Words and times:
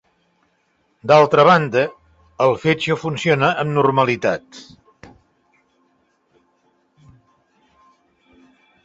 D'altra 1.09 1.43
banda, 1.49 1.83
el 2.45 2.53
fetge 2.63 2.97
funciona 3.01 3.49
amb 3.63 3.73
normalitat. 3.75 4.61